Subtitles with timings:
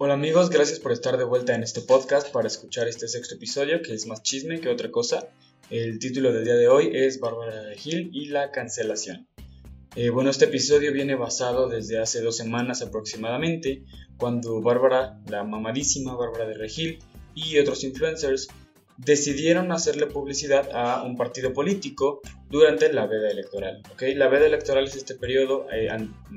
[0.00, 3.82] Hola amigos, gracias por estar de vuelta en este podcast para escuchar este sexto episodio
[3.82, 5.26] que es más chisme que otra cosa.
[5.70, 9.26] El título del día de hoy es Bárbara de Gil y la cancelación.
[9.96, 13.82] Eh, bueno, este episodio viene basado desde hace dos semanas aproximadamente,
[14.18, 17.00] cuando Bárbara, la mamadísima Bárbara de Regil
[17.34, 18.46] y otros influencers
[18.98, 22.20] decidieron hacerle publicidad a un partido político
[22.50, 23.82] durante la veda electoral.
[23.92, 24.14] ¿okay?
[24.14, 25.88] La veda electoral es este periodo eh,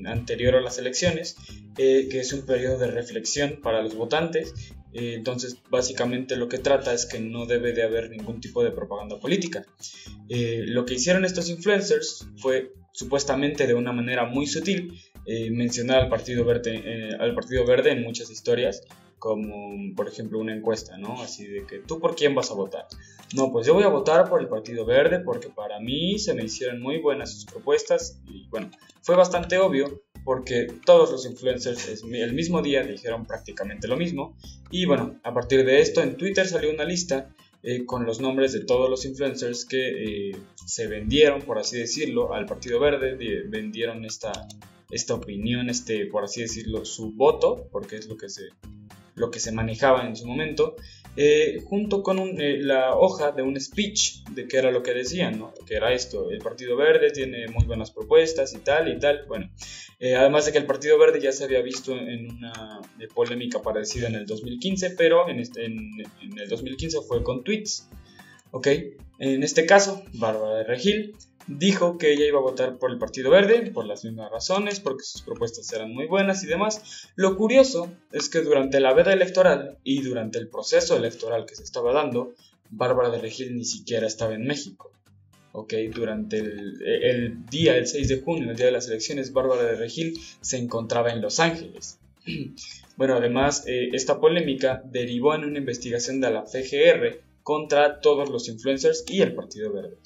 [0.06, 1.38] anterior a las elecciones,
[1.78, 4.54] eh, que es un periodo de reflexión para los votantes.
[4.94, 8.72] Eh, entonces, básicamente lo que trata es que no debe de haber ningún tipo de
[8.72, 9.66] propaganda política.
[10.28, 14.94] lo que hicieron estos influencers fue supuestamente de una manera muy sutil
[15.52, 18.82] mencionar al Partido Verde, al Partido Verde en muchas historias
[19.22, 21.22] como por ejemplo una encuesta, ¿no?
[21.22, 22.88] Así de que tú por quién vas a votar.
[23.36, 26.44] No, pues yo voy a votar por el Partido Verde porque para mí se me
[26.44, 28.72] hicieron muy buenas sus propuestas y bueno,
[29.04, 34.36] fue bastante obvio porque todos los influencers el mismo día dijeron prácticamente lo mismo
[34.72, 37.30] y bueno, a partir de esto en Twitter salió una lista
[37.62, 42.34] eh, con los nombres de todos los influencers que eh, se vendieron, por así decirlo,
[42.34, 43.16] al Partido Verde,
[43.50, 44.32] vendieron esta,
[44.90, 48.50] esta opinión, este, por así decirlo, su voto, porque es lo que se
[49.22, 50.76] lo que se manejaba en su momento,
[51.16, 55.38] eh, junto con eh, la hoja de un speech de qué era lo que decían,
[55.38, 55.54] ¿no?
[55.68, 59.50] que era esto, el Partido Verde tiene muy buenas propuestas y tal y tal, bueno,
[60.00, 62.82] eh, además de que el Partido Verde ya se había visto en una
[63.14, 67.88] polémica parecida en el 2015, pero en, este, en, en el 2015 fue con tweets,
[68.52, 68.68] ¿ok?
[69.20, 71.16] En este caso, Bárbara de Regil
[71.48, 75.04] dijo que ella iba a votar por el Partido Verde por las mismas razones, porque
[75.04, 77.10] sus propuestas eran muy buenas y demás.
[77.16, 81.64] Lo curioso es que durante la veda electoral y durante el proceso electoral que se
[81.64, 82.34] estaba dando,
[82.70, 84.92] Bárbara de Regil ni siquiera estaba en México.
[85.54, 89.76] Ok, durante el, día, el 6 de junio, el día de las elecciones, Bárbara de
[89.76, 92.00] Regil se encontraba en Los Ángeles.
[92.98, 98.48] Bueno, además, eh, esta polémica derivó en una investigación de la FGR contra todos los
[98.48, 99.98] influencers y el Partido Verde.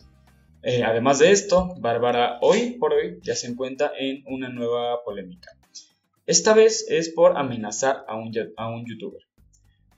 [0.68, 5.52] Eh, además de esto, Bárbara hoy por hoy ya se encuentra en una nueva polémica.
[6.26, 9.22] Esta vez es por amenazar a un, youtuber.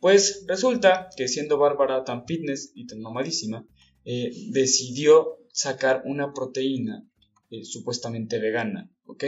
[0.01, 3.65] Pues resulta que siendo Bárbara tan fitness y tan mamadísima,
[4.03, 7.01] eh, decidió sacar una proteína
[7.49, 9.23] eh, supuestamente vegana, ¿ok?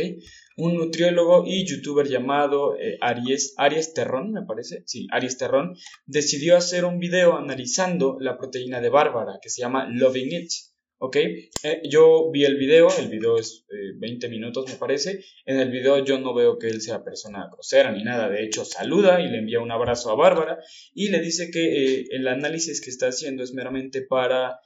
[0.57, 6.83] Un nutriólogo y youtuber llamado Aries, Aries Terrón, me parece, sí, Aries Terrón, decidió hacer
[6.83, 10.51] un video analizando la proteína de Bárbara que se llama Loving It.
[10.99, 11.15] ¿Ok?
[11.15, 13.65] Eh, yo vi el video, el video es
[13.95, 17.49] 20 eh, minutos me parece, en el video yo no veo que él sea persona
[17.51, 20.59] grosera ni nada, de hecho saluda y le envía un abrazo a Bárbara
[20.93, 24.59] y le dice que eh, el análisis que está haciendo es meramente para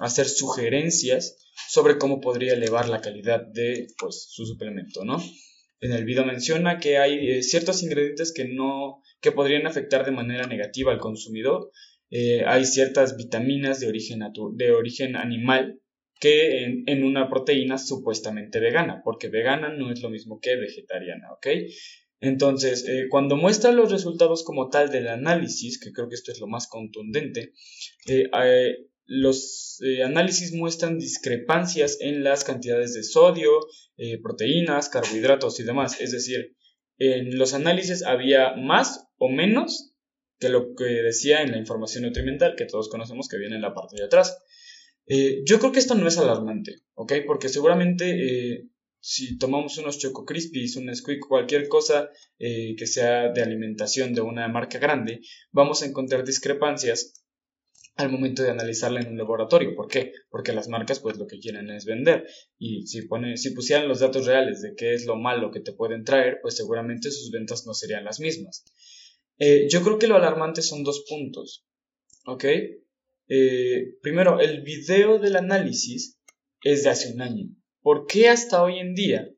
[0.00, 5.22] hacer sugerencias sobre cómo podría elevar la calidad de pues, su suplemento, ¿no?
[5.80, 10.46] En el video menciona que hay ciertos ingredientes que no que podrían afectar de manera
[10.46, 11.70] negativa al consumidor,
[12.10, 14.20] eh, hay ciertas vitaminas de origen,
[14.54, 15.80] de origen animal
[16.18, 21.46] que en, una proteína supuestamente vegana, porque vegana no es lo mismo que vegetariana, ¿ok?
[22.20, 26.40] Entonces, eh, cuando muestra los resultados como tal del análisis, que creo que esto es
[26.40, 27.54] lo más contundente,
[28.06, 28.28] eh,
[29.06, 33.50] los análisis muestran discrepancias en las cantidades de sodio,
[34.22, 36.00] proteínas, carbohidratos y demás.
[36.00, 36.54] Es decir,
[36.98, 39.89] en los análisis había más o menos
[40.40, 43.74] que lo que decía en la información nutrimental que todos conocemos que viene en la
[43.74, 44.38] parte de atrás.
[45.06, 46.82] Eh, yo creo que esto no es alarmante.
[47.26, 48.68] Porque seguramente eh,
[49.00, 54.22] si tomamos unos Choco Crispies, un Squeak, cualquier cosa eh, que sea de alimentación de
[54.22, 55.20] una marca grande,
[55.52, 57.22] vamos a encontrar discrepancias
[57.96, 59.74] al momento de analizarla en un laboratorio.
[59.74, 60.12] ¿Por qué?
[60.30, 62.26] Porque las marcas pues lo que quieren es vender
[62.58, 65.72] y si, pone, si pusieran los datos reales de qué es lo malo que te
[65.72, 68.64] pueden traer, pues seguramente sus ventas no serían las mismas.
[69.40, 71.66] Eh, yo creo que lo alarmante son dos puntos.
[72.26, 72.44] ¿Ok?
[73.28, 76.20] Eh, primero, el video del análisis
[76.62, 77.46] es de hace un año.
[77.80, 79.30] ¿Por qué hasta hoy en día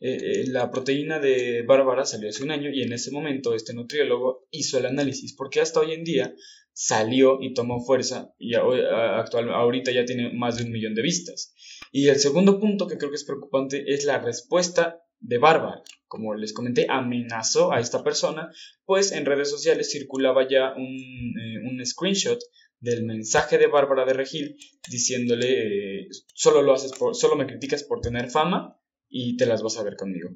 [0.00, 4.46] eh, la proteína de Bárbara salió hace un año y en ese momento este nutriólogo
[4.52, 5.34] hizo el análisis?
[5.34, 6.32] ¿Por qué hasta hoy en día
[6.72, 11.54] salió y tomó fuerza y actual, ahorita ya tiene más de un millón de vistas?
[11.90, 16.34] Y el segundo punto que creo que es preocupante es la respuesta de Bárbara como
[16.34, 18.50] les comenté, amenazó a esta persona,
[18.84, 22.40] pues en redes sociales circulaba ya un, eh, screenshot
[22.80, 24.56] del mensaje de Bárbara de Regil
[24.90, 28.76] diciéndole, eh, solo, lo haces por, solo me criticas por tener fama
[29.08, 30.30] y te las vas a ver conmigo.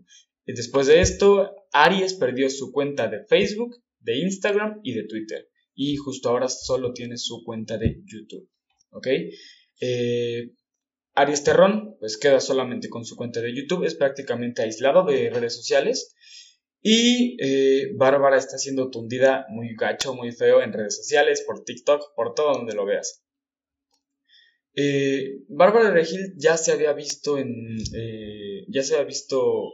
[0.47, 5.49] Después de esto, Aries perdió su cuenta de Facebook, de Instagram y de Twitter.
[5.75, 8.49] Y justo ahora solo tiene su cuenta de YouTube.
[8.91, 9.09] ¿Ok?
[9.81, 10.53] Eh,
[11.15, 15.57] Aries Terrón, pues queda solamente con su cuenta de YouTube, es prácticamente aislado de redes
[15.57, 16.15] sociales.
[16.83, 22.15] Y eh, Bárbara está siendo tundida muy gacho, muy feo en redes sociales, por TikTok,
[22.15, 23.25] por todo donde lo veas.
[24.75, 27.77] Eh, Bárbara Regil ya se había visto en.
[27.97, 29.73] Eh, ya se había visto.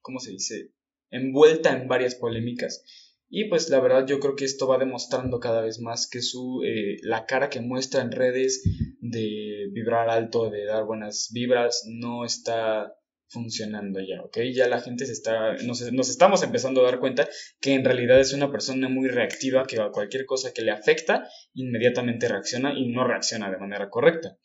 [0.00, 0.72] ¿Cómo se dice?
[1.10, 2.84] Envuelta en varias polémicas.
[3.30, 6.62] Y pues la verdad yo creo que esto va demostrando cada vez más que su
[7.02, 8.62] la cara que muestra en redes
[9.00, 12.94] de vibrar alto, de dar buenas vibras, no está
[13.28, 14.38] funcionando ya, ¿ok?
[14.52, 17.28] Ya la gente se está, nos, estamos empezando a dar cuenta
[17.60, 21.28] que en realidad es una persona muy reactiva, que a cualquier cosa que le afecta,
[21.52, 24.38] inmediatamente reacciona y no reacciona de manera correcta.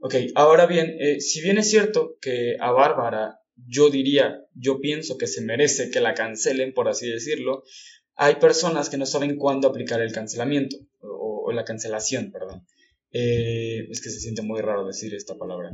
[0.00, 5.18] Ok, ahora bien, eh, si bien es cierto que a Bárbara yo diría, yo pienso
[5.18, 7.62] que se merece que la cancelen, por así decirlo,
[8.16, 12.66] hay personas que no saben cuándo aplicar el cancelamiento, o, la cancelación, perdón.
[13.10, 15.72] Eh, es que se siente muy raro decir esta palabra.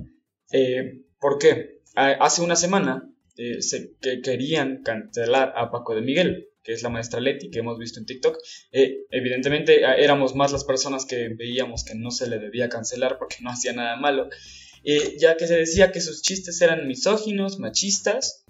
[0.50, 1.80] Eh, ¿Por qué?
[1.94, 6.88] Hace una semana eh, se, que querían cancelar a Paco de Miguel, que es la
[6.88, 8.38] maestra Leti que hemos visto en TikTok.
[8.72, 13.36] Eh, evidentemente éramos más las personas que veíamos que no se le debía cancelar porque
[13.40, 14.28] no hacía nada malo,
[15.18, 18.44] ya que se decía que sus chistes eran misóginos, machistas,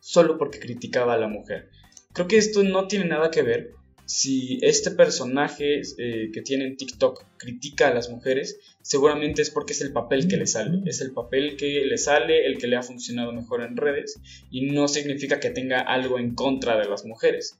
[0.00, 1.70] solo porque criticaba a la mujer.
[2.16, 3.74] Creo que esto no tiene nada que ver
[4.06, 9.74] si este personaje eh, que tiene en TikTok critica a las mujeres, seguramente es porque
[9.74, 12.76] es el papel que le sale, es el papel que le sale, el que le
[12.76, 14.18] ha funcionado mejor en redes,
[14.50, 17.58] y no significa que tenga algo en contra de las mujeres.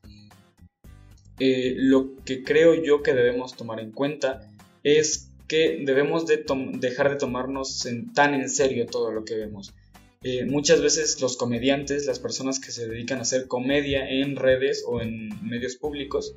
[1.39, 4.51] Eh, lo que creo yo que debemos tomar en cuenta
[4.85, 6.47] es que debemos de
[6.79, 9.75] dejar de tomarnos tan en serio todo lo que vemos.
[10.23, 14.85] Eh, muchas veces los comediantes, las personas que se dedican a hacer comedia en redes
[14.87, 16.35] o en medios públicos,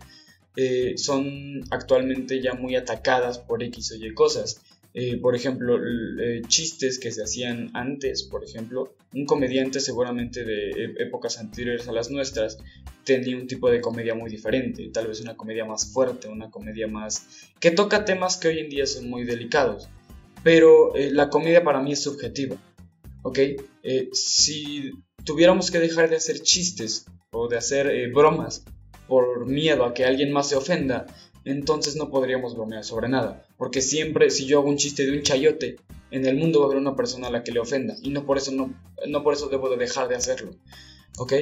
[0.56, 4.62] eh, son actualmente ya muy atacadas por X o Y cosas.
[4.94, 5.80] Eh, por ejemplo,
[6.48, 11.92] chistes que se hacían antes, por ejemplo, un comediante seguramente de e-, épocas anteriores a
[11.92, 12.58] las nuestras
[13.04, 16.88] tenía un tipo de comedia muy diferente, tal vez una comedia más fuerte, una comedia
[16.88, 17.28] más
[17.60, 19.90] que toca temas que hoy en día son muy delicados.
[20.44, 22.58] Pero la comedia para mí es subjetiva.
[23.24, 23.40] ¿Ok?
[23.84, 24.92] Eh, si
[25.24, 28.64] tuviéramos que dejar de hacer chistes o de hacer eh, bromas
[29.08, 31.06] por miedo a que alguien más se ofenda,
[31.46, 33.46] entonces no podríamos bromear sobre nada.
[33.58, 35.78] Porque siempre, si yo hago un chiste de un chayote,
[36.12, 37.96] en el mundo va a haber una persona a la que le ofenda.
[38.02, 38.74] Y no por eso, no,
[39.08, 40.52] no por eso debo de dejar de hacerlo.
[41.18, 41.34] ¿Ok?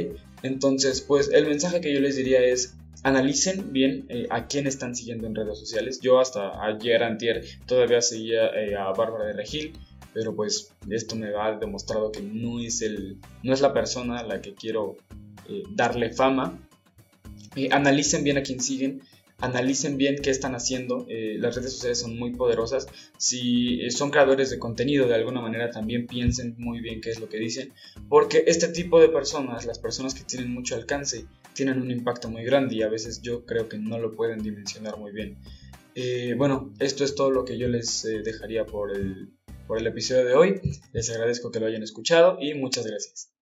[0.44, 4.96] Entonces, pues el mensaje que yo les diría es, analicen bien eh, a quién están
[4.96, 6.00] siguiendo en redes sociales.
[6.02, 8.48] Yo hasta ayer, antier, todavía seguía
[8.80, 9.74] a Bárbara de Regil
[10.18, 14.24] pero pues esto me ha demostrado que no es, el, no es la persona a
[14.24, 14.98] la que quiero
[15.48, 16.60] eh, darle fama.
[17.56, 19.04] Eh, analicen bien a quién siguen,
[19.38, 21.06] analicen bien qué están haciendo.
[21.08, 22.88] Eh, las redes sociales son muy poderosas.
[23.20, 27.30] Si son creadores de contenido, de alguna manera también piensen muy bien qué es lo
[27.30, 27.72] que dicen,
[28.10, 32.44] porque este tipo de personas, las personas que tienen mucho alcance, tienen un impacto muy
[32.44, 35.38] grande y a veces yo creo que no lo pueden dimensionar muy bien.
[36.38, 39.30] bueno, esto es todo lo que yo les dejaría por el,
[39.68, 40.62] por el episodio de hoy.
[40.94, 43.37] Les agradezco que lo hayan escuchado y muchas gracias.